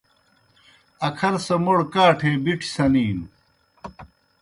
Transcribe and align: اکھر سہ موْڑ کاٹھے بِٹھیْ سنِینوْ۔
اکھر 1.07 1.33
سہ 1.45 1.55
موْڑ 1.63 1.79
کاٹھے 1.93 2.31
بِٹھیْ 2.43 2.69
سنِینوْ۔ 2.73 3.25